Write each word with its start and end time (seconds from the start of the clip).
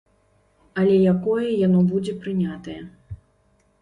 Але 0.83 0.95
якое 1.13 1.47
яно 1.67 1.79
будзе 1.93 2.13
прынятае? 2.25 2.79